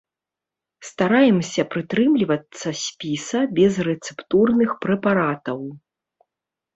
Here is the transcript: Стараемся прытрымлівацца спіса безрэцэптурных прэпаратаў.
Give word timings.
Стараемся 0.89 1.65
прытрымлівацца 1.73 2.67
спіса 2.85 3.41
безрэцэптурных 3.59 4.71
прэпаратаў. 4.87 5.59